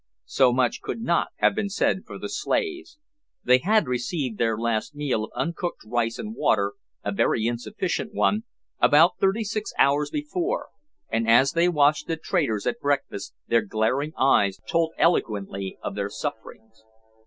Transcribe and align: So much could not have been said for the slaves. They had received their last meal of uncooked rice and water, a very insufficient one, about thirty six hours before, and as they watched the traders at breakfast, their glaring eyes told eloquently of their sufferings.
So 0.25 0.51
much 0.51 0.81
could 0.81 0.99
not 0.99 1.27
have 1.35 1.53
been 1.53 1.69
said 1.69 2.05
for 2.07 2.17
the 2.17 2.27
slaves. 2.27 2.97
They 3.43 3.59
had 3.59 3.85
received 3.85 4.39
their 4.39 4.57
last 4.57 4.95
meal 4.95 5.25
of 5.25 5.31
uncooked 5.35 5.83
rice 5.85 6.17
and 6.17 6.33
water, 6.35 6.73
a 7.03 7.11
very 7.11 7.45
insufficient 7.45 8.11
one, 8.11 8.41
about 8.79 9.19
thirty 9.19 9.43
six 9.43 9.73
hours 9.77 10.09
before, 10.09 10.69
and 11.09 11.29
as 11.29 11.51
they 11.51 11.69
watched 11.69 12.07
the 12.07 12.17
traders 12.17 12.65
at 12.65 12.79
breakfast, 12.79 13.35
their 13.47 13.61
glaring 13.61 14.13
eyes 14.17 14.59
told 14.67 14.93
eloquently 14.97 15.77
of 15.83 15.93
their 15.93 16.09
sufferings. 16.09 16.83